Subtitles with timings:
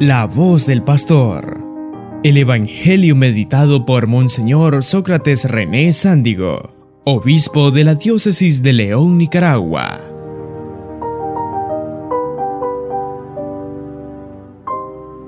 [0.00, 1.56] La voz del pastor.
[2.24, 6.74] El Evangelio meditado por Monseñor Sócrates René Sándigo,
[7.04, 10.00] obispo de la diócesis de León, Nicaragua.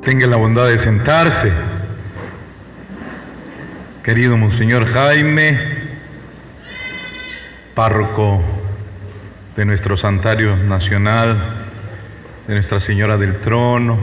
[0.05, 1.53] Tenga la bondad de sentarse.
[4.03, 5.61] Querido Monseñor Jaime,
[7.77, 8.43] párroco
[9.57, 11.69] de nuestro Santuario Nacional,
[12.49, 13.97] de Nuestra Señora del Trono,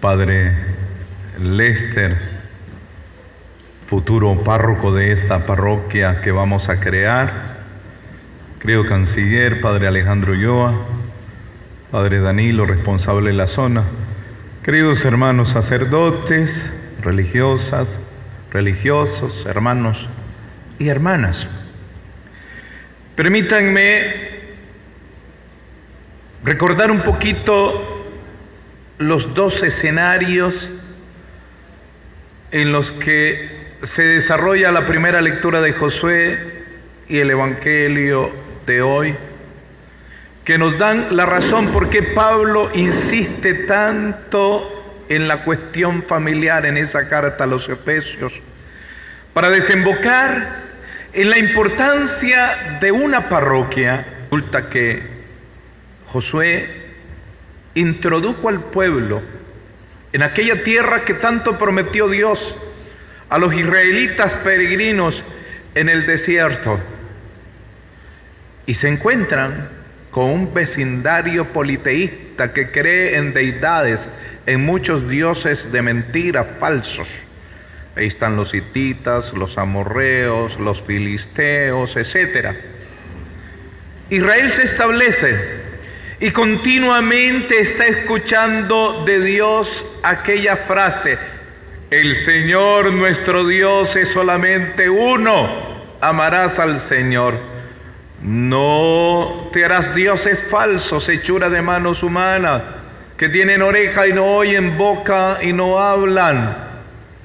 [0.00, 0.52] Padre
[1.40, 2.18] Lester,
[3.88, 7.56] futuro párroco de esta parroquia que vamos a crear,
[8.60, 10.74] querido canciller, Padre Alejandro Ulloa,
[11.90, 13.84] Padre Danilo, responsable de la zona,
[14.62, 17.88] queridos hermanos sacerdotes, religiosas,
[18.52, 20.08] religiosos, hermanos
[20.78, 21.46] y hermanas.
[23.14, 24.26] Permítanme
[26.44, 27.95] recordar un poquito
[28.98, 30.70] los dos escenarios
[32.50, 36.64] en los que se desarrolla la primera lectura de Josué
[37.08, 38.30] y el Evangelio
[38.66, 39.14] de hoy,
[40.44, 46.76] que nos dan la razón por qué Pablo insiste tanto en la cuestión familiar en
[46.76, 48.32] esa carta a los Efesios,
[49.34, 50.64] para desembocar
[51.12, 54.06] en la importancia de una parroquia.
[54.30, 55.02] Resulta que
[56.06, 56.75] Josué
[57.76, 59.22] introdujo al pueblo
[60.12, 62.56] en aquella tierra que tanto prometió Dios
[63.28, 65.22] a los israelitas peregrinos
[65.74, 66.80] en el desierto.
[68.64, 69.68] Y se encuentran
[70.10, 74.00] con un vecindario politeísta que cree en deidades,
[74.46, 77.08] en muchos dioses de mentira falsos.
[77.94, 82.54] Ahí están los hititas, los amorreos, los filisteos, etc.
[84.08, 85.55] Israel se establece
[86.18, 91.18] y continuamente está escuchando de Dios aquella frase,
[91.90, 97.34] el Señor nuestro Dios es solamente uno, amarás al Señor.
[98.22, 102.62] No te harás dioses falsos, hechura de manos humanas,
[103.18, 106.56] que tienen oreja y no oyen, boca y no hablan,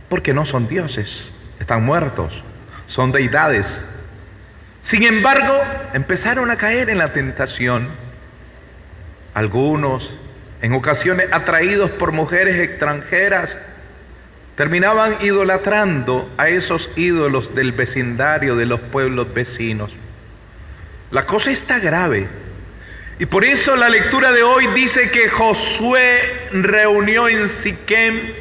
[0.09, 2.33] porque no son dioses, están muertos,
[2.87, 3.65] son deidades.
[4.83, 5.61] Sin embargo,
[5.93, 8.10] empezaron a caer en la tentación
[9.33, 10.11] algunos,
[10.61, 13.57] en ocasiones atraídos por mujeres extranjeras,
[14.55, 19.91] terminaban idolatrando a esos ídolos del vecindario, de los pueblos vecinos.
[21.09, 22.27] La cosa está grave.
[23.19, 28.33] Y por eso la lectura de hoy dice que Josué reunió en Siquem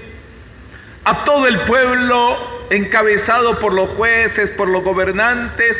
[1.04, 5.76] a todo el pueblo encabezado por los jueces, por los gobernantes,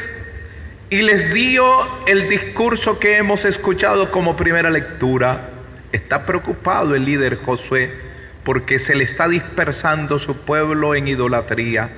[0.90, 1.64] y les dio
[2.06, 5.50] el discurso que hemos escuchado como primera lectura.
[5.92, 7.94] Está preocupado el líder Josué
[8.42, 11.90] porque se le está dispersando su pueblo en idolatría.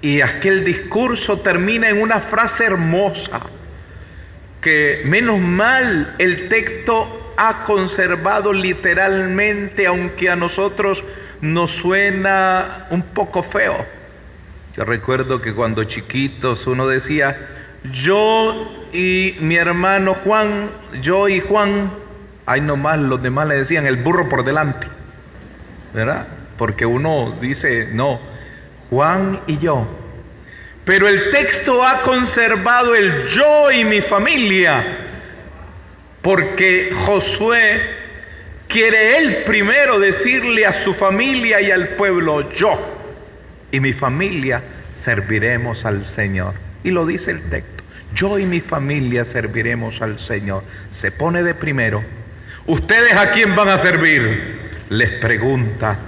[0.00, 3.42] Y aquel discurso termina en una frase hermosa
[4.62, 11.04] que menos mal el texto ha conservado literalmente, aunque a nosotros
[11.42, 13.84] nos suena un poco feo.
[14.76, 17.48] Yo recuerdo que cuando chiquitos uno decía,
[17.92, 20.70] yo y mi hermano Juan,
[21.00, 21.92] yo y Juan,
[22.44, 24.88] hay nomás los demás le decían el burro por delante,
[25.92, 26.26] ¿verdad?
[26.58, 28.20] Porque uno dice, no,
[28.90, 29.86] Juan y yo.
[30.84, 34.98] Pero el texto ha conservado el yo y mi familia,
[36.20, 37.80] porque Josué
[38.66, 42.93] quiere él primero decirle a su familia y al pueblo, yo
[43.74, 44.62] y mi familia
[44.94, 46.54] serviremos al Señor.
[46.84, 47.82] Y lo dice el texto.
[48.14, 50.62] Yo y mi familia serviremos al Señor.
[50.92, 52.04] Se pone de primero.
[52.66, 54.60] ¿Ustedes a quién van a servir?
[54.90, 55.98] Les pregunta.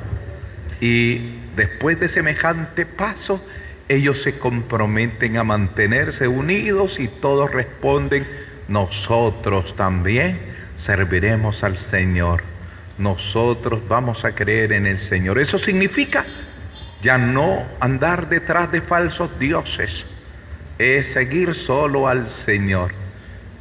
[0.81, 3.45] Y después de semejante paso,
[3.89, 8.29] ellos se comprometen a mantenerse unidos y todos responden,
[8.69, 10.39] nosotros también
[10.77, 12.45] serviremos al Señor.
[12.97, 15.41] Nosotros vamos a creer en el Señor.
[15.41, 16.25] Eso significa
[17.03, 20.05] ya no andar detrás de falsos dioses,
[20.79, 22.93] es seguir solo al Señor.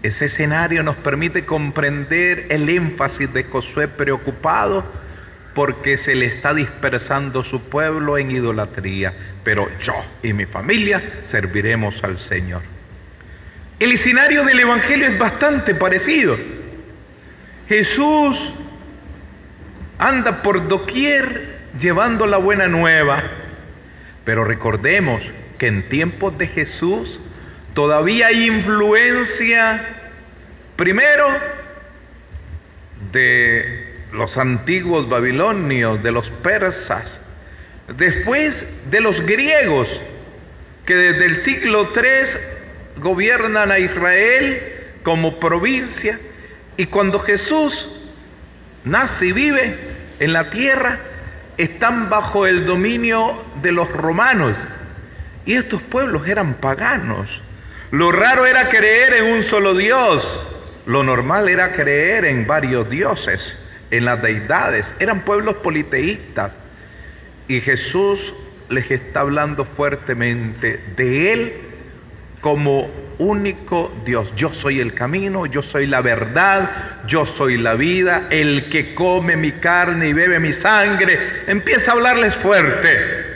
[0.03, 4.85] Ese escenario nos permite comprender el énfasis de Josué preocupado
[5.55, 12.03] porque se le está dispersando su pueblo en idolatría, pero yo y mi familia serviremos
[12.03, 12.61] al Señor.
[13.79, 16.37] El escenario del Evangelio es bastante parecido.
[17.67, 18.53] Jesús
[19.97, 23.23] anda por doquier llevando la buena nueva.
[24.23, 25.21] Pero recordemos
[25.57, 27.19] que en tiempos de Jesús
[27.73, 29.85] todavía hay influencia,
[30.75, 31.27] primero,
[33.11, 37.19] de los antiguos babilonios, de los persas,
[37.97, 39.87] después de los griegos,
[40.85, 44.61] que desde el siglo III gobiernan a Israel
[45.03, 46.19] como provincia,
[46.77, 47.89] y cuando Jesús
[48.83, 49.75] nace y vive
[50.19, 50.99] en la tierra,
[51.57, 54.55] están bajo el dominio de los romanos.
[55.45, 57.41] Y estos pueblos eran paganos.
[57.91, 60.43] Lo raro era creer en un solo Dios.
[60.85, 63.57] Lo normal era creer en varios dioses,
[63.91, 64.93] en las deidades.
[64.99, 66.51] Eran pueblos politeístas.
[67.47, 68.33] Y Jesús
[68.69, 71.53] les está hablando fuertemente de Él
[72.41, 72.89] como
[73.19, 74.33] único Dios.
[74.35, 78.27] Yo soy el camino, yo soy la verdad, yo soy la vida.
[78.29, 83.35] El que come mi carne y bebe mi sangre, empieza a hablarles fuerte.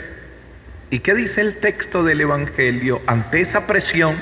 [0.90, 4.16] ¿Y qué dice el texto del Evangelio ante esa presión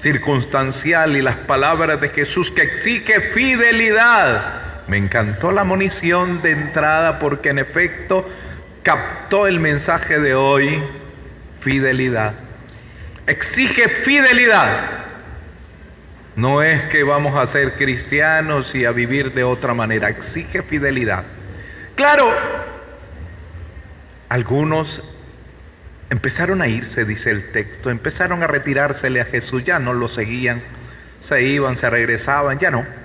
[0.00, 4.62] circunstancial y las palabras de Jesús que exige fidelidad?
[4.88, 8.28] Me encantó la munición de entrada porque en efecto
[8.82, 10.82] captó el mensaje de hoy,
[11.60, 12.43] fidelidad
[13.26, 15.04] exige fidelidad.
[16.36, 21.24] No es que vamos a ser cristianos y a vivir de otra manera, exige fidelidad.
[21.94, 22.32] Claro,
[24.28, 25.02] algunos
[26.10, 30.62] empezaron a irse, dice el texto, empezaron a retirársele a Jesús, ya no lo seguían,
[31.20, 33.03] se iban, se regresaban, ya no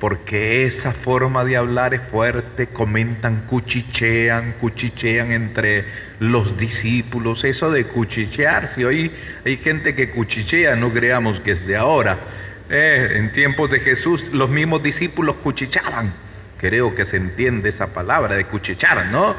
[0.00, 5.84] porque esa forma de hablar es fuerte, comentan, cuchichean, cuchichean entre
[6.18, 9.12] los discípulos, eso de cuchichear, si hoy
[9.44, 12.18] hay gente que cuchichea, no creamos que es de ahora.
[12.70, 16.14] Eh, en tiempos de Jesús los mismos discípulos cuchichaban,
[16.56, 19.36] creo que se entiende esa palabra de cuchichar, ¿no?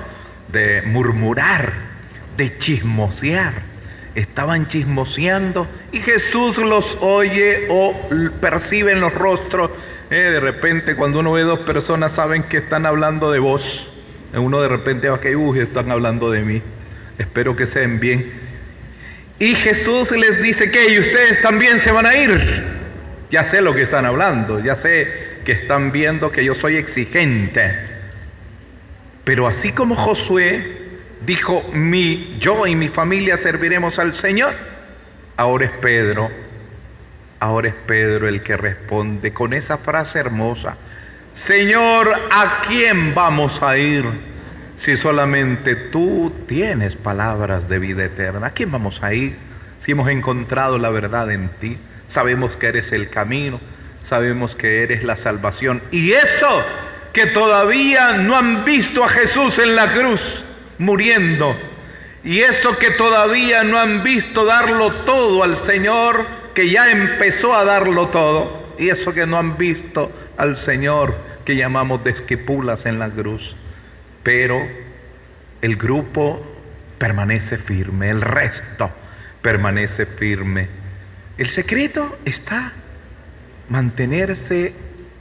[0.52, 1.74] De murmurar,
[2.38, 3.72] de chismosear
[4.14, 7.96] estaban chismoseando y Jesús los oye o
[8.42, 9.72] percibe en los rostros
[10.12, 13.88] eh, de repente cuando uno ve dos personas saben que están hablando de vos.
[14.34, 16.62] Uno de repente va que, uy, están hablando de mí.
[17.18, 18.30] Espero que sean bien.
[19.40, 22.64] Y Jesús les dice que y ustedes también se van a ir.
[23.30, 27.74] Ya sé lo que están hablando, ya sé que están viendo que yo soy exigente.
[29.24, 30.78] Pero así como Josué
[31.26, 34.56] dijo, mi, yo y mi familia serviremos al Señor,
[35.38, 36.51] ahora es Pedro
[37.42, 40.78] Ahora es Pedro el que responde con esa frase hermosa,
[41.34, 44.06] Señor, ¿a quién vamos a ir
[44.78, 48.46] si solamente tú tienes palabras de vida eterna?
[48.46, 49.38] ¿A quién vamos a ir
[49.84, 51.80] si hemos encontrado la verdad en ti?
[52.10, 53.60] Sabemos que eres el camino,
[54.04, 55.82] sabemos que eres la salvación.
[55.90, 56.64] Y eso
[57.12, 60.46] que todavía no han visto a Jesús en la cruz
[60.78, 61.60] muriendo.
[62.24, 67.64] Y eso que todavía no han visto darlo todo al Señor que ya empezó a
[67.64, 71.16] darlo todo, y eso que no han visto al Señor
[71.46, 72.12] que llamamos de
[72.86, 73.56] en la cruz.
[74.24, 74.62] Pero
[75.62, 76.46] el grupo
[76.98, 78.92] permanece firme, el resto
[79.42, 80.68] permanece firme.
[81.38, 82.74] El secreto está
[83.70, 84.74] mantenerse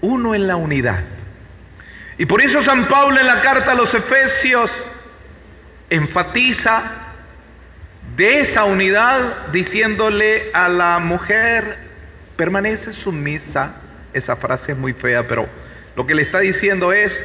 [0.03, 1.03] uno en la unidad.
[2.19, 4.71] Y por eso San Pablo en la carta a los Efesios
[5.89, 7.10] enfatiza
[8.17, 11.79] de esa unidad diciéndole a la mujer,
[12.37, 13.77] permanece sumisa.
[14.13, 15.49] Esa frase es muy fea, pero
[15.97, 17.19] lo que le está diciendo es,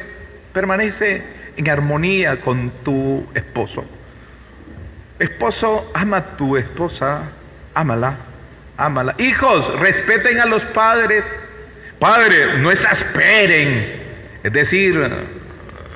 [0.52, 1.22] permanece
[1.56, 3.84] en armonía con tu esposo.
[5.18, 7.22] Esposo, ama a tu esposa,
[7.74, 8.16] ámala,
[8.76, 9.14] ámala.
[9.18, 11.24] Hijos, respeten a los padres.
[11.98, 14.02] Padre, no exasperen.
[14.42, 15.10] Es decir,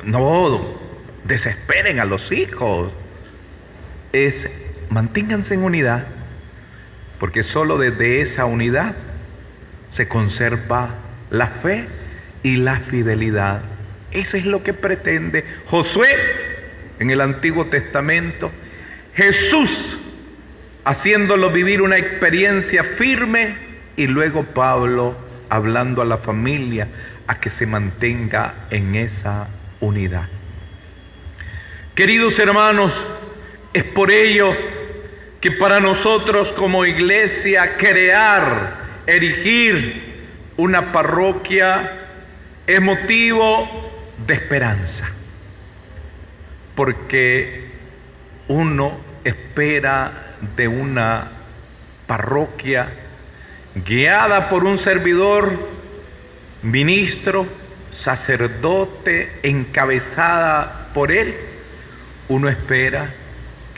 [0.04, 0.78] no
[1.24, 2.92] desesperen a los hijos.
[4.12, 4.48] Es
[4.90, 6.04] manténganse en unidad,
[7.18, 8.94] porque solo desde esa unidad
[9.92, 10.90] se conserva
[11.30, 11.86] la fe
[12.42, 13.62] y la fidelidad.
[14.10, 16.08] Eso es lo que pretende Josué
[16.98, 18.50] en el Antiguo Testamento,
[19.14, 19.96] Jesús
[20.84, 23.54] haciéndolo vivir una experiencia firme
[23.96, 25.14] y luego Pablo
[25.48, 26.88] hablando a la familia
[27.26, 29.48] a que se mantenga en esa
[29.80, 30.28] unidad.
[31.94, 32.92] Queridos hermanos,
[33.72, 34.54] es por ello
[35.40, 38.74] que para nosotros como iglesia crear,
[39.06, 40.10] erigir
[40.56, 41.92] una parroquia
[42.66, 43.90] es motivo
[44.26, 45.08] de esperanza,
[46.74, 47.70] porque
[48.48, 51.30] uno espera de una
[52.06, 52.88] parroquia
[53.74, 55.70] guiada por un servidor,
[56.62, 57.46] ministro,
[57.96, 61.34] sacerdote, encabezada por él,
[62.28, 63.14] uno espera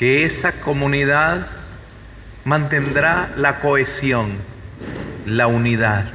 [0.02, 1.46] que esa comunidad
[2.42, 4.38] mantendrá la cohesión,
[5.26, 6.06] la unidad.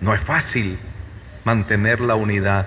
[0.00, 0.78] No es fácil,
[1.44, 2.64] mantener la unidad.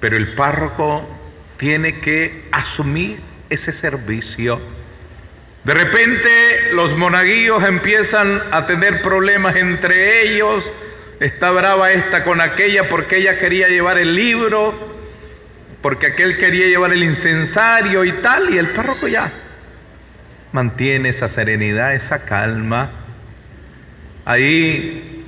[0.00, 1.08] Pero el párroco
[1.56, 4.60] tiene que asumir ese servicio.
[5.64, 6.28] De repente
[6.74, 10.70] los monaguillos empiezan a tener problemas entre ellos,
[11.20, 14.97] está brava esta con aquella porque ella quería llevar el libro,
[15.82, 19.30] porque aquel quería llevar el incensario y tal, y el párroco ya
[20.52, 22.90] mantiene esa serenidad, esa calma.
[24.24, 25.24] Ahí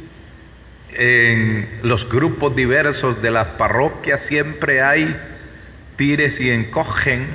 [0.93, 5.17] en los grupos diversos de las parroquias siempre hay
[5.97, 7.29] tires y encogen,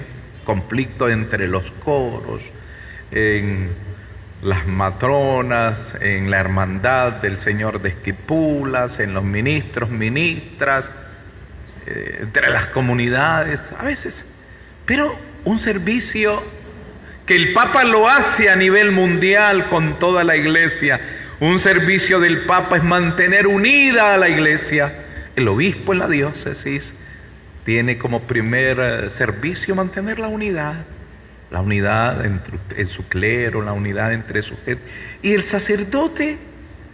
[0.44, 2.42] conflicto entre los coros,
[3.12, 3.70] en
[4.42, 10.90] las matronas, en la hermandad del Señor de Esquipulas, en los ministros, ministras,
[11.86, 14.24] eh, entre las comunidades, a veces.
[14.86, 16.44] Pero un servicio
[17.26, 21.00] que el Papa lo hace a nivel mundial con toda la iglesia.
[21.40, 24.94] Un servicio del Papa es mantener unida a la iglesia.
[25.36, 26.94] El obispo en la diócesis
[27.66, 30.86] tiene como primer eh, servicio mantener la unidad,
[31.52, 34.84] la unidad en su clero, la unidad entre su gente,
[35.22, 36.38] y el sacerdote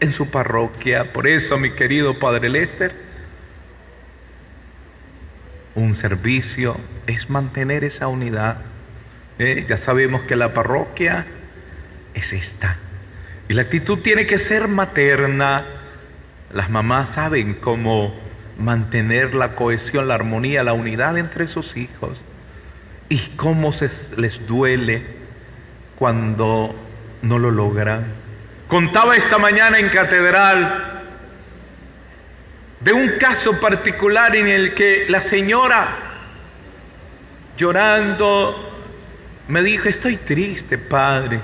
[0.01, 1.13] en su parroquia.
[1.13, 3.11] Por eso, mi querido Padre Lester,
[5.75, 8.58] un servicio es mantener esa unidad.
[9.40, 9.66] ¿eh?
[9.68, 11.25] Ya sabemos que la parroquia
[12.13, 12.78] es esta.
[13.48, 15.66] Y la actitud tiene que ser materna.
[16.54, 18.13] Las mamás saben cómo
[18.58, 22.24] mantener la cohesión, la armonía, la unidad entre sus hijos.
[23.10, 25.04] Y cómo se les duele
[25.98, 26.75] cuando
[27.22, 28.06] no lo logran.
[28.68, 30.90] Contaba esta mañana en catedral
[32.83, 35.97] de un caso particular en el que la señora,
[37.57, 38.69] llorando,
[39.47, 41.39] me dijo, estoy triste, padre.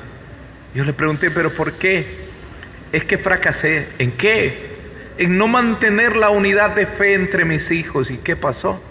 [0.73, 2.27] Yo le pregunté, pero ¿por qué?
[2.91, 3.87] Es que fracasé.
[3.99, 4.67] ¿En qué?
[5.17, 8.09] en no mantener la unidad de fe entre mis hijos.
[8.11, 8.81] ¿Y qué pasó?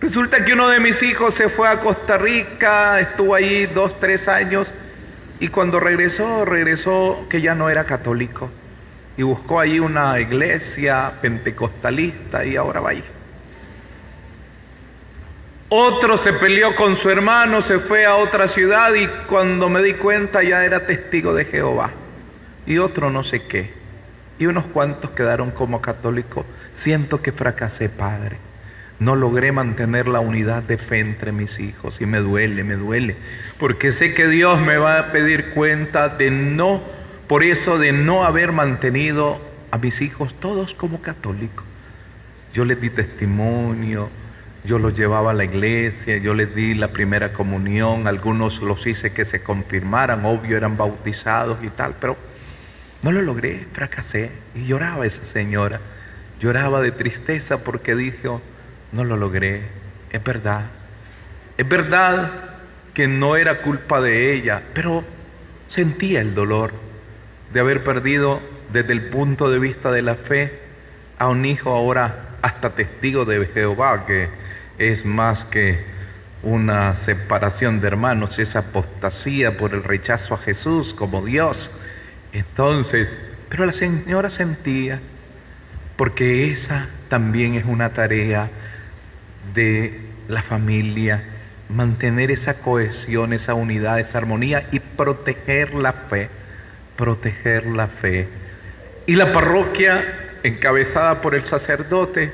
[0.00, 4.28] Resulta que uno de mis hijos se fue a Costa Rica, estuvo ahí dos, tres
[4.28, 4.72] años
[5.38, 8.50] y cuando regresó, regresó que ya no era católico
[9.16, 13.04] y buscó ahí una iglesia pentecostalista y ahora va ahí.
[15.68, 19.94] Otro se peleó con su hermano, se fue a otra ciudad y cuando me di
[19.94, 21.90] cuenta ya era testigo de Jehová.
[22.66, 23.82] Y otro no sé qué
[24.42, 26.44] y unos cuantos quedaron como católicos.
[26.74, 28.38] Siento que fracasé, Padre.
[28.98, 33.16] No logré mantener la unidad de fe entre mis hijos y me duele, me duele,
[33.58, 36.82] porque sé que Dios me va a pedir cuenta de no,
[37.32, 41.64] por eso de no haber mantenido a mis hijos todos como católicos.
[42.52, 44.10] Yo les di testimonio,
[44.66, 49.14] yo los llevaba a la iglesia, yo les di la primera comunión, algunos los hice
[49.14, 52.18] que se confirmaran, obvio eran bautizados y tal, pero
[53.00, 54.30] no lo logré, fracasé.
[54.54, 55.80] Y lloraba esa señora.
[56.38, 58.42] Lloraba de tristeza porque dijo,
[58.92, 59.62] no lo logré.
[60.10, 60.66] Es verdad.
[61.56, 62.30] Es verdad
[62.92, 65.02] que no era culpa de ella, pero
[65.70, 66.91] sentía el dolor
[67.52, 68.40] de haber perdido
[68.72, 70.60] desde el punto de vista de la fe
[71.18, 74.28] a un hijo ahora hasta testigo de Jehová, que
[74.78, 75.84] es más que
[76.42, 81.70] una separación de hermanos, esa apostasía por el rechazo a Jesús como Dios.
[82.32, 83.08] Entonces,
[83.48, 85.00] pero la señora sentía,
[85.96, 88.50] porque esa también es una tarea
[89.54, 91.22] de la familia,
[91.68, 96.28] mantener esa cohesión, esa unidad, esa armonía y proteger la fe,
[96.96, 98.28] proteger la fe.
[99.06, 102.32] Y la parroquia, encabezada por el sacerdote,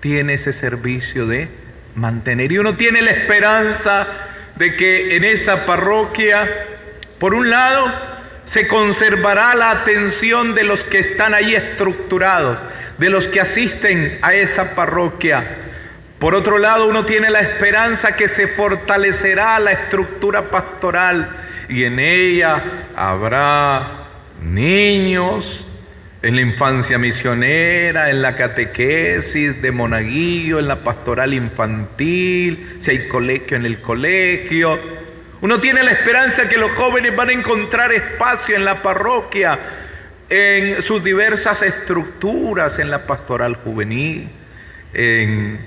[0.00, 1.48] tiene ese servicio de
[1.94, 2.52] mantener.
[2.52, 4.06] Y uno tiene la esperanza
[4.56, 6.48] de que en esa parroquia,
[7.18, 7.90] por un lado,
[8.46, 12.58] se conservará la atención de los que están ahí estructurados,
[12.98, 15.56] de los que asisten a esa parroquia.
[16.18, 21.30] Por otro lado, uno tiene la esperanza que se fortalecerá la estructura pastoral
[21.70, 24.08] y en ella habrá
[24.42, 25.66] niños
[26.22, 33.08] en la infancia misionera, en la catequesis de monaguillo, en la pastoral infantil, si hay
[33.08, 34.78] colegio en el colegio
[35.42, 39.58] uno tiene la esperanza que los jóvenes van a encontrar espacio en la parroquia,
[40.28, 44.28] en sus diversas estructuras, en la pastoral juvenil,
[44.92, 45.58] en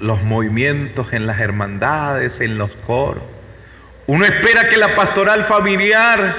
[0.00, 3.24] los movimientos, en las hermandades, en los coros.
[4.08, 6.34] Uno espera que la pastoral familiar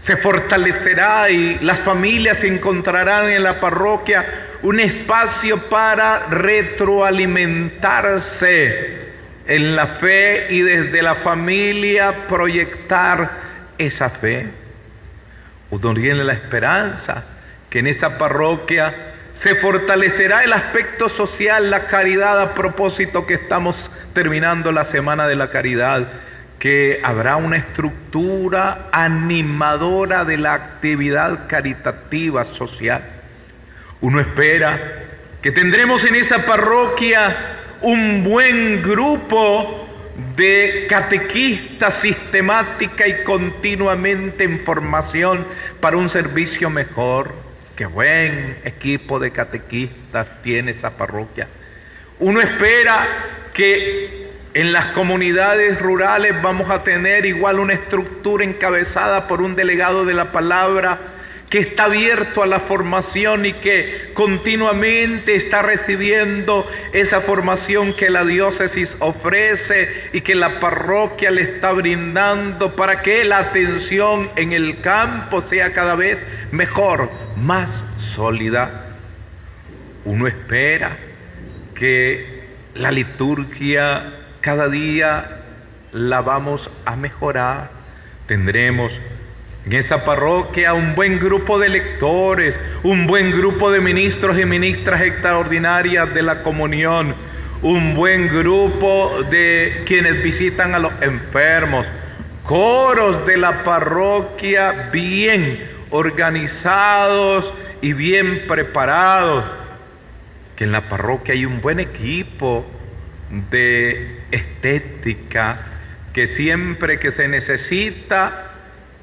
[0.00, 4.24] se fortalecerá y las familias encontrarán en la parroquia
[4.62, 9.10] un espacio para retroalimentarse
[9.46, 13.30] en la fe y desde la familia proyectar
[13.76, 14.46] esa fe.
[15.68, 17.22] Uno tiene la esperanza
[17.68, 23.90] que en esa parroquia se fortalecerá el aspecto social, la caridad, a propósito que estamos
[24.14, 26.08] terminando la semana de la caridad,
[26.60, 33.02] que habrá una estructura animadora de la actividad caritativa social.
[34.02, 34.78] Uno espera
[35.40, 39.88] que tendremos en esa parroquia un buen grupo
[40.36, 45.46] de catequistas sistemática y continuamente en formación
[45.80, 47.32] para un servicio mejor.
[47.74, 51.48] Qué buen equipo de catequistas tiene esa parroquia.
[52.18, 53.08] Uno espera
[53.54, 54.19] que
[54.52, 60.14] en las comunidades rurales vamos a tener igual una estructura encabezada por un delegado de
[60.14, 60.98] la palabra
[61.48, 68.24] que está abierto a la formación y que continuamente está recibiendo esa formación que la
[68.24, 74.80] diócesis ofrece y que la parroquia le está brindando para que la atención en el
[74.80, 78.96] campo sea cada vez mejor, más sólida.
[80.04, 80.96] Uno espera
[81.74, 85.42] que la liturgia cada día
[85.92, 87.70] la vamos a mejorar.
[88.26, 88.98] Tendremos
[89.66, 95.02] en esa parroquia un buen grupo de lectores, un buen grupo de ministros y ministras
[95.02, 97.14] extraordinarias de la comunión,
[97.62, 101.86] un buen grupo de quienes visitan a los enfermos,
[102.44, 109.44] coros de la parroquia bien organizados y bien preparados.
[110.56, 112.64] Que en la parroquia hay un buen equipo
[113.30, 115.58] de estética,
[116.12, 118.46] que siempre que se necesita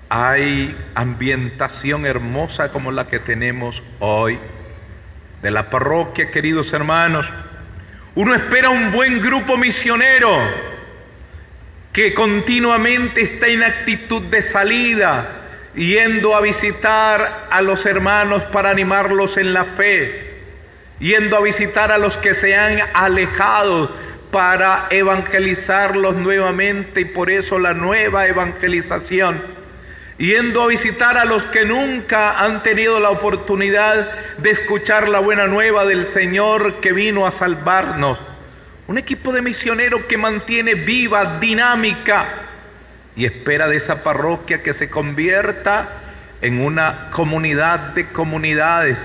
[0.09, 4.39] hay ambientación hermosa como la que tenemos hoy
[5.41, 7.29] de la parroquia, queridos hermanos.
[8.15, 10.39] Uno espera un buen grupo misionero
[11.93, 15.29] que continuamente está en actitud de salida,
[15.75, 20.41] yendo a visitar a los hermanos para animarlos en la fe,
[20.99, 27.59] yendo a visitar a los que se han alejado para evangelizarlos nuevamente y por eso
[27.59, 29.57] la nueva evangelización
[30.17, 35.47] yendo a visitar a los que nunca han tenido la oportunidad de escuchar la buena
[35.47, 38.17] nueva del Señor que vino a salvarnos.
[38.87, 42.25] Un equipo de misioneros que mantiene viva, dinámica
[43.15, 45.89] y espera de esa parroquia que se convierta
[46.41, 48.97] en una comunidad de comunidades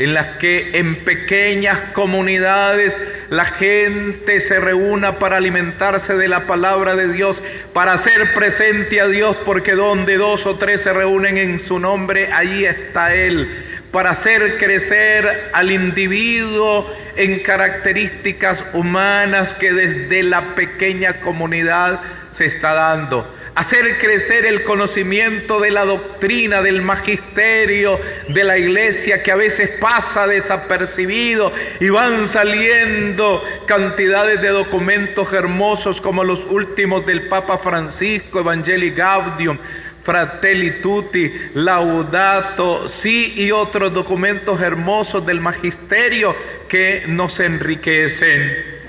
[0.00, 2.96] en las que en pequeñas comunidades
[3.28, 7.42] la gente se reúna para alimentarse de la palabra de Dios,
[7.74, 12.32] para hacer presente a Dios, porque donde dos o tres se reúnen en su nombre,
[12.32, 13.46] allí está Él,
[13.92, 22.00] para hacer crecer al individuo en características humanas que desde la pequeña comunidad
[22.32, 29.22] se está dando hacer crecer el conocimiento de la doctrina, del magisterio de la iglesia
[29.22, 37.04] que a veces pasa desapercibido y van saliendo cantidades de documentos hermosos como los últimos
[37.06, 39.58] del Papa Francisco, Evangelii Gaudium,
[40.04, 46.34] Fratelli Tutti, Laudato, sí y otros documentos hermosos del magisterio
[46.68, 48.80] que nos enriquecen.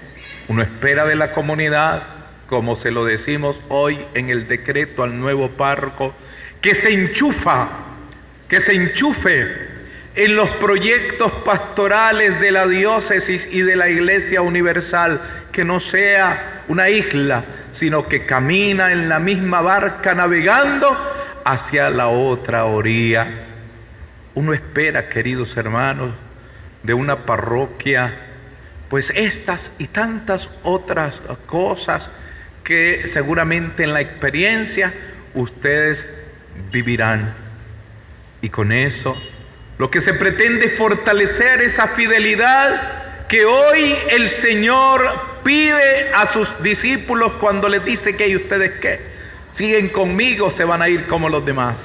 [0.47, 2.20] Uno espera de la comunidad
[2.51, 6.13] como se lo decimos hoy en el decreto al nuevo párroco,
[6.59, 7.69] que se enchufa,
[8.49, 9.47] que se enchufe
[10.15, 15.21] en los proyectos pastorales de la diócesis y de la iglesia universal,
[15.53, 20.89] que no sea una isla, sino que camina en la misma barca navegando
[21.45, 23.29] hacia la otra orilla.
[24.35, 26.11] Uno espera, queridos hermanos,
[26.83, 28.13] de una parroquia,
[28.89, 32.09] pues estas y tantas otras cosas
[32.63, 34.93] que seguramente en la experiencia
[35.33, 36.07] ustedes
[36.71, 37.33] vivirán.
[38.41, 39.17] Y con eso
[39.77, 45.09] lo que se pretende es fortalecer esa fidelidad que hoy el Señor
[45.43, 48.99] pide a sus discípulos cuando les dice que ustedes qué,
[49.55, 51.83] siguen conmigo, se van a ir como los demás.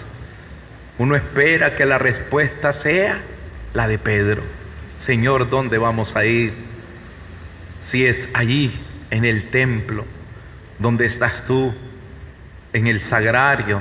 [0.99, 3.21] Uno espera que la respuesta sea
[3.75, 4.43] la de Pedro.
[4.99, 6.53] Señor, ¿dónde vamos a ir?
[7.83, 8.79] Si es allí,
[9.11, 10.05] en el templo,
[10.79, 11.73] ¿Dónde estás tú?
[12.73, 13.81] En el sagrario,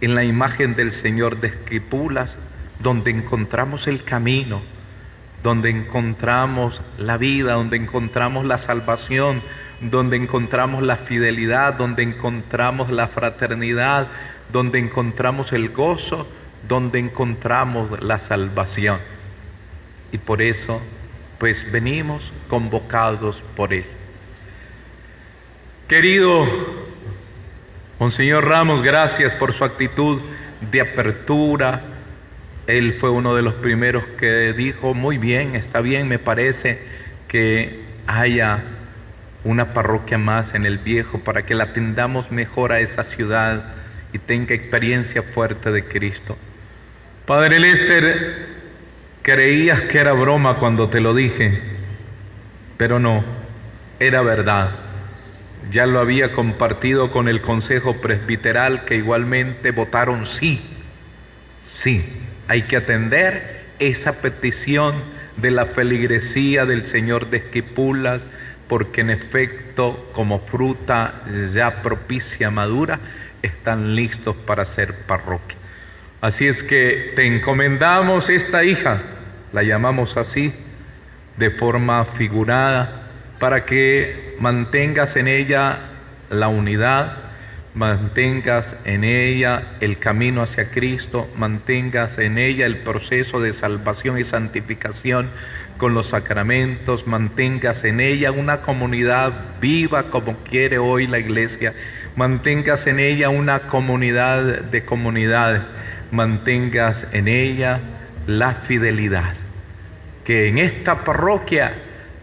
[0.00, 2.34] en la imagen del Señor de Esquipulas,
[2.78, 4.62] donde encontramos el camino,
[5.42, 9.42] donde encontramos la vida, donde encontramos la salvación,
[9.80, 14.08] donde encontramos la fidelidad, donde encontramos la fraternidad,
[14.50, 16.26] donde encontramos el gozo,
[16.66, 18.98] donde encontramos la salvación.
[20.12, 20.80] Y por eso,
[21.38, 23.99] pues venimos convocados por Él.
[25.90, 26.46] Querido
[27.98, 30.22] Monseñor Ramos, gracias por su actitud
[30.70, 31.82] de apertura
[32.68, 36.78] él fue uno de los primeros que dijo, muy bien, está bien, me parece
[37.26, 38.62] que haya
[39.42, 43.74] una parroquia más en el viejo para que la atendamos mejor a esa ciudad
[44.12, 46.38] y tenga experiencia fuerte de Cristo.
[47.26, 48.46] Padre Lester,
[49.22, 51.60] creías que era broma cuando te lo dije,
[52.76, 53.24] pero no,
[53.98, 54.89] era verdad.
[55.70, 60.60] Ya lo había compartido con el Consejo Presbiteral que igualmente votaron sí,
[61.70, 62.04] sí,
[62.48, 64.94] hay que atender esa petición
[65.36, 68.22] de la feligresía del Señor de Esquipulas,
[68.68, 73.00] porque en efecto, como fruta ya propicia madura,
[73.42, 75.56] están listos para ser parroquia.
[76.20, 79.02] Así es que te encomendamos esta hija,
[79.52, 80.52] la llamamos así,
[81.36, 82.99] de forma figurada,
[83.40, 85.78] para que mantengas en ella
[86.28, 87.16] la unidad,
[87.74, 94.24] mantengas en ella el camino hacia Cristo, mantengas en ella el proceso de salvación y
[94.24, 95.30] santificación
[95.78, 101.72] con los sacramentos, mantengas en ella una comunidad viva como quiere hoy la iglesia,
[102.16, 105.62] mantengas en ella una comunidad de comunidades,
[106.10, 107.80] mantengas en ella
[108.26, 109.32] la fidelidad.
[110.24, 111.72] Que en esta parroquia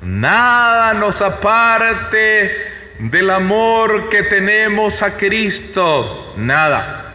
[0.08, 2.52] nada nos aparte
[2.98, 7.14] del amor que tenemos a Cristo, nada.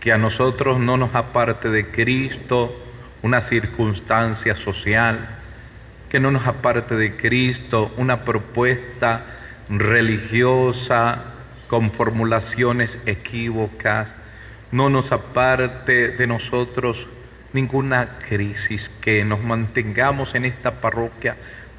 [0.00, 2.74] Que a nosotros no nos aparte de Cristo
[3.20, 5.28] una circunstancia social,
[6.08, 9.22] que no nos aparte de Cristo una propuesta
[9.68, 11.24] religiosa
[11.66, 14.08] con formulaciones equívocas,
[14.72, 17.06] no nos aparte de nosotros
[17.52, 21.36] ninguna crisis, que nos mantengamos en esta parroquia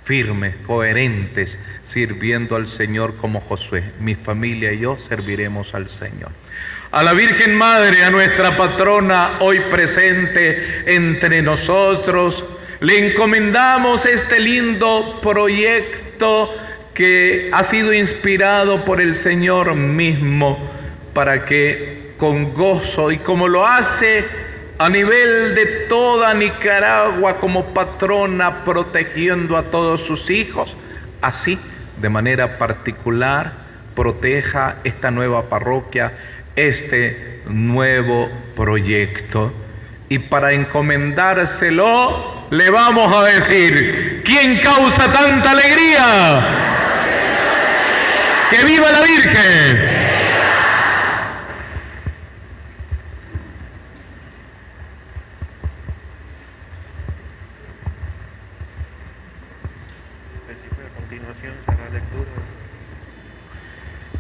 [0.10, 3.84] firmes, coherentes, sirviendo al Señor como Josué.
[4.00, 6.32] Mi familia y yo serviremos al Señor.
[6.90, 12.44] A la Virgen Madre, a nuestra patrona hoy presente entre nosotros,
[12.80, 16.56] le encomendamos este lindo proyecto
[16.96, 20.72] que ha sido inspirado por el Señor mismo
[21.14, 24.26] para que con gozo y como lo hace
[24.80, 30.76] a nivel de toda Nicaragua como patrona protegiendo a todos sus hijos,
[31.22, 31.60] así
[32.02, 33.52] de manera particular
[33.94, 36.14] proteja esta nueva parroquia,
[36.56, 39.52] este nuevo proyecto.
[40.08, 46.42] Y para encomendárselo, le vamos a decir, ¿quién causa tanta alegría?
[48.50, 50.09] ¡Que viva la Virgen!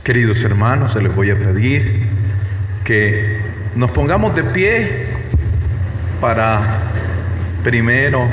[0.03, 2.07] Queridos hermanos, se les voy a pedir
[2.83, 3.41] que
[3.75, 5.07] nos pongamos de pie
[6.19, 6.91] para
[7.63, 8.27] primero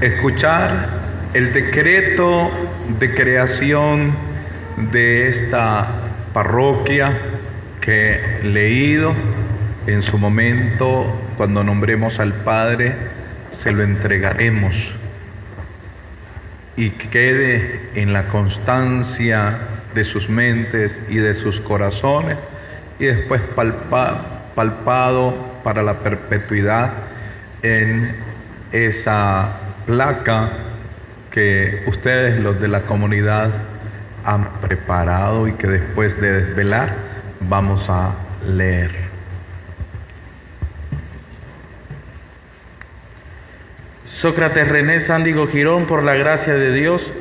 [0.00, 0.88] escuchar
[1.34, 2.50] el decreto
[2.98, 4.14] de creación
[4.90, 5.86] de esta
[6.32, 7.12] parroquia
[7.80, 9.14] que leído
[9.86, 11.06] en su momento
[11.36, 12.94] cuando nombremos al Padre
[13.58, 14.92] se lo entregaremos
[16.76, 19.58] y quede en la constancia
[19.94, 22.38] de sus mentes y de sus corazones
[22.98, 23.42] y después
[24.54, 26.92] palpado para la perpetuidad
[27.62, 28.14] en
[28.72, 29.56] esa
[29.86, 30.50] placa
[31.30, 33.50] que ustedes los de la comunidad
[34.24, 36.94] han preparado y que después de desvelar
[37.40, 38.12] vamos a
[38.46, 39.11] leer.
[44.22, 47.12] Sócrates René Sándigo Girón, por la gracia de Dios,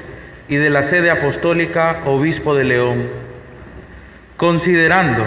[0.47, 3.07] y de la sede apostólica Obispo de León,
[4.37, 5.25] considerando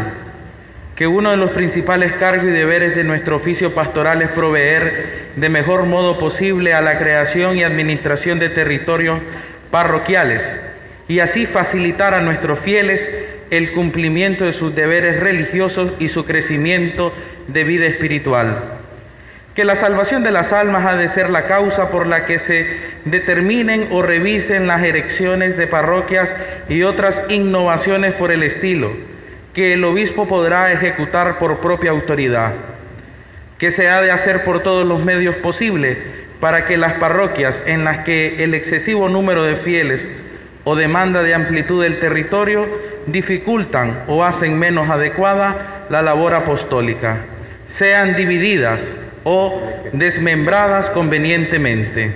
[0.94, 5.48] que uno de los principales cargos y deberes de nuestro oficio pastoral es proveer de
[5.48, 9.18] mejor modo posible a la creación y administración de territorios
[9.72, 10.44] parroquiales
[11.08, 13.10] y así facilitar a nuestros fieles
[13.50, 17.12] el cumplimiento de sus deberes religiosos y su crecimiento
[17.48, 18.73] de vida espiritual
[19.54, 22.66] que la salvación de las almas ha de ser la causa por la que se
[23.04, 26.34] determinen o revisen las erecciones de parroquias
[26.68, 28.92] y otras innovaciones por el estilo,
[29.52, 32.52] que el obispo podrá ejecutar por propia autoridad,
[33.58, 35.98] que se ha de hacer por todos los medios posibles
[36.40, 40.08] para que las parroquias en las que el excesivo número de fieles
[40.64, 42.66] o demanda de amplitud del territorio
[43.06, 47.18] dificultan o hacen menos adecuada la labor apostólica,
[47.68, 48.82] sean divididas
[49.24, 49.60] o
[49.92, 52.14] desmembradas convenientemente.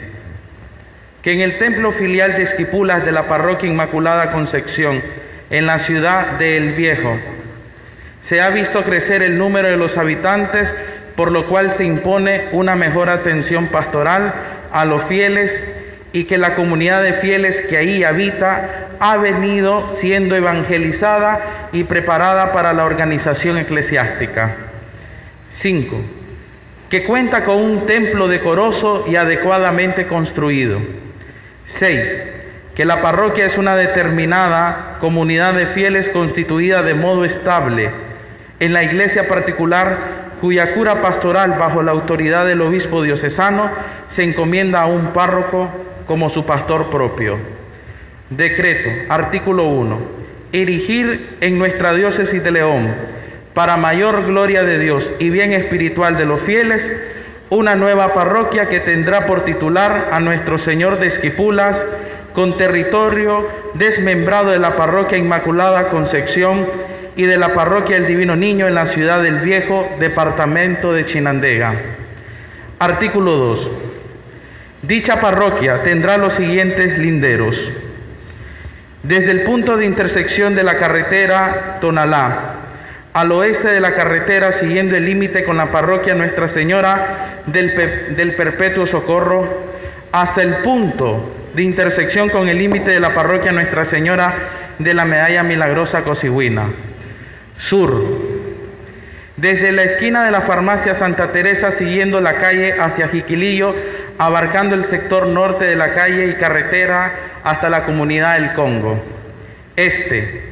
[1.23, 5.03] Que en el templo filial de Esquipulas de la parroquia Inmaculada Concepción,
[5.51, 7.19] en la ciudad de El Viejo,
[8.23, 10.75] se ha visto crecer el número de los habitantes
[11.19, 14.33] por lo cual se impone una mejor atención pastoral
[14.71, 15.61] a los fieles
[16.13, 22.53] y que la comunidad de fieles que ahí habita ha venido siendo evangelizada y preparada
[22.53, 24.55] para la organización eclesiástica.
[25.55, 26.01] 5.
[26.91, 30.81] Que cuenta con un templo decoroso y adecuadamente construido.
[31.67, 32.17] 6.
[32.75, 37.91] Que la parroquia es una determinada comunidad de fieles constituida de modo estable.
[38.61, 43.71] En la iglesia particular cuya cura pastoral bajo la autoridad del obispo diocesano
[44.09, 45.69] se encomienda a un párroco
[46.07, 47.39] como su pastor propio.
[48.31, 49.99] Decreto, artículo 1.
[50.53, 52.95] Erigir en nuestra diócesis de León,
[53.59, 56.89] para mayor gloria de Dios y bien espiritual de los fieles,
[57.51, 61.85] una nueva parroquia que tendrá por titular a nuestro Señor de Esquipulas,
[62.35, 66.69] con territorio desmembrado de la parroquia Inmaculada Concepción
[67.17, 71.75] y de la parroquia El Divino Niño en la ciudad del Viejo, departamento de Chinandega.
[72.79, 73.71] Artículo 2.
[74.83, 77.61] Dicha parroquia tendrá los siguientes linderos.
[79.03, 82.58] Desde el punto de intersección de la carretera Tonalá,
[83.19, 88.33] al oeste de la carretera, siguiendo el límite con la parroquia Nuestra Señora del, del
[88.35, 89.49] Perpetuo Socorro,
[90.13, 94.35] hasta el punto de intersección con el límite de la parroquia Nuestra Señora
[94.79, 96.67] de la Medalla Milagrosa Cosigüina
[97.59, 98.05] sur.
[99.37, 103.75] Desde la esquina de la farmacia Santa Teresa, siguiendo la calle hacia Jiquilillo,
[104.19, 107.11] abarcando el sector norte de la calle y carretera
[107.43, 109.03] hasta la comunidad del Congo.
[109.75, 110.48] Este.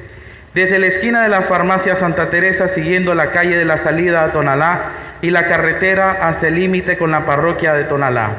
[0.56, 4.32] Desde la esquina de la farmacia Santa Teresa, siguiendo la calle de la salida a
[4.32, 4.84] Tonalá
[5.20, 8.36] y la carretera hasta el límite con la parroquia de Tonalá.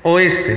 [0.00, 0.56] Oeste.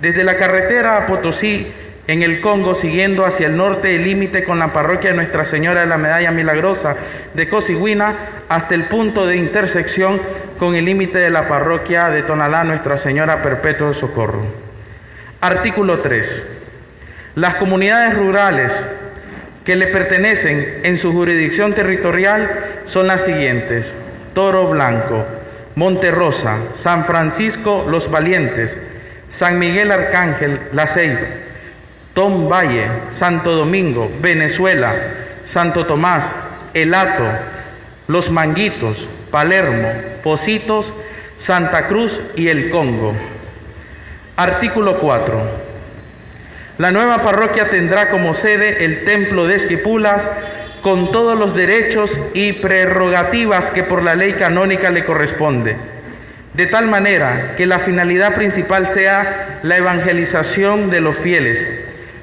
[0.00, 1.72] Desde la carretera a Potosí,
[2.06, 5.80] en el Congo, siguiendo hacia el norte el límite con la parroquia de Nuestra Señora
[5.80, 6.94] de la Medalla Milagrosa
[7.34, 8.14] de Cosigüina,
[8.48, 10.20] hasta el punto de intersección
[10.56, 14.46] con el límite de la parroquia de Tonalá Nuestra Señora Perpetuo de Socorro.
[15.40, 16.46] Artículo 3.
[17.34, 18.86] Las comunidades rurales
[19.70, 23.88] que le pertenecen en su jurisdicción territorial son las siguientes:
[24.34, 25.24] Toro Blanco,
[25.76, 28.76] Monte Rosa, San Francisco Los Valientes,
[29.30, 31.20] San Miguel Arcángel, La Ceiba,
[32.14, 34.92] Tom Valle, Santo Domingo, Venezuela,
[35.44, 36.24] Santo Tomás,
[36.74, 37.28] El Hato,
[38.08, 39.92] Los Manguitos, Palermo,
[40.24, 40.92] Positos,
[41.38, 43.14] Santa Cruz y el Congo.
[44.34, 45.69] Artículo 4.
[46.80, 50.26] La nueva parroquia tendrá como sede el templo de Esquipulas
[50.80, 55.76] con todos los derechos y prerrogativas que por la ley canónica le corresponde,
[56.54, 61.62] de tal manera que la finalidad principal sea la evangelización de los fieles,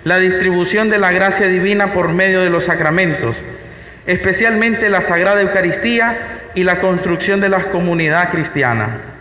[0.04, 3.38] la distribución de la gracia divina por medio de los sacramentos,
[4.08, 6.17] especialmente la Sagrada Eucaristía
[6.56, 9.16] y la construcción de la comunidad cristiana,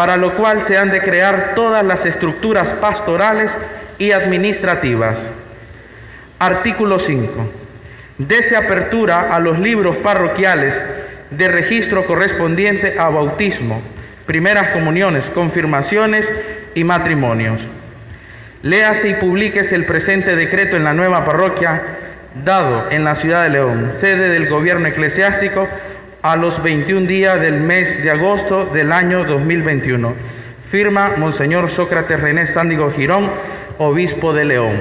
[0.00, 3.54] para lo cual se han de crear todas las estructuras pastorales
[3.98, 5.18] y administrativas.
[6.38, 7.30] Artículo 5.
[8.16, 10.82] Dese apertura a los libros parroquiales
[11.30, 13.82] de registro correspondiente a bautismo,
[14.24, 16.32] primeras comuniones, confirmaciones
[16.74, 17.60] y matrimonios.
[18.62, 21.82] Léase y publíquese el presente decreto en la nueva parroquia
[22.42, 25.68] dado en la ciudad de León, sede del gobierno eclesiástico,
[26.22, 30.14] a los 21 días del mes de agosto del año 2021.
[30.70, 33.30] Firma Monseñor Sócrates René Sándigo Girón,
[33.78, 34.76] obispo de León.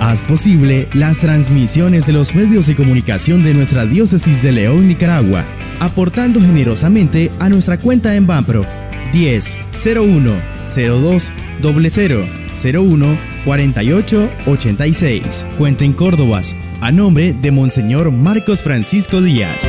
[0.00, 5.44] Haz posible las transmisiones de los medios de comunicación de nuestra diócesis de León, Nicaragua
[5.80, 8.64] aportando generosamente a nuestra cuenta en Banpro
[9.12, 9.56] 10
[9.96, 12.26] 01 02 00
[12.62, 15.46] 01 48 86.
[15.58, 19.62] Cuenta en Córdobas, a nombre de Monseñor Marcos Francisco Díaz.